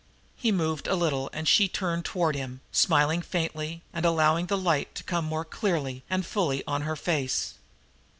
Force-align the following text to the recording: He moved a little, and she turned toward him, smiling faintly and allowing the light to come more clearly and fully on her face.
He 0.35 0.51
moved 0.51 0.87
a 0.87 0.95
little, 0.95 1.29
and 1.31 1.47
she 1.47 1.67
turned 1.67 2.05
toward 2.05 2.35
him, 2.35 2.61
smiling 2.71 3.21
faintly 3.21 3.83
and 3.93 4.03
allowing 4.03 4.47
the 4.47 4.57
light 4.57 4.95
to 4.95 5.03
come 5.03 5.25
more 5.25 5.45
clearly 5.45 6.01
and 6.09 6.25
fully 6.25 6.63
on 6.65 6.81
her 6.81 6.95
face. 6.95 7.53